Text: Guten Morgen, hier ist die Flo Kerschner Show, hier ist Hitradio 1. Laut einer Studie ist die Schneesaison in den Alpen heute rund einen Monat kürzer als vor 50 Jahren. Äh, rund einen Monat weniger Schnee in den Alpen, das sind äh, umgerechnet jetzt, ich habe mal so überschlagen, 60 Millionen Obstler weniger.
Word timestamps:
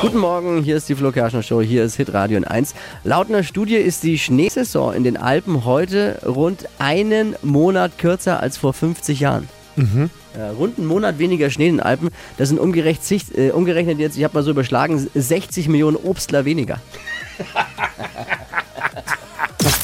Guten 0.00 0.18
Morgen, 0.18 0.62
hier 0.62 0.76
ist 0.76 0.88
die 0.88 0.94
Flo 0.94 1.10
Kerschner 1.10 1.42
Show, 1.42 1.60
hier 1.60 1.82
ist 1.82 1.96
Hitradio 1.96 2.40
1. 2.40 2.74
Laut 3.02 3.28
einer 3.28 3.42
Studie 3.42 3.74
ist 3.74 4.04
die 4.04 4.16
Schneesaison 4.16 4.94
in 4.94 5.02
den 5.02 5.16
Alpen 5.16 5.64
heute 5.64 6.20
rund 6.24 6.68
einen 6.78 7.34
Monat 7.42 7.98
kürzer 7.98 8.40
als 8.40 8.56
vor 8.58 8.72
50 8.72 9.18
Jahren. 9.18 9.48
Äh, 10.34 10.42
rund 10.56 10.78
einen 10.78 10.86
Monat 10.86 11.18
weniger 11.18 11.50
Schnee 11.50 11.68
in 11.68 11.76
den 11.78 11.82
Alpen, 11.84 12.10
das 12.38 12.48
sind 12.50 12.58
äh, 12.58 13.50
umgerechnet 13.50 13.98
jetzt, 13.98 14.16
ich 14.16 14.22
habe 14.22 14.34
mal 14.34 14.42
so 14.44 14.52
überschlagen, 14.52 15.04
60 15.14 15.68
Millionen 15.68 15.96
Obstler 15.96 16.44
weniger. 16.44 16.80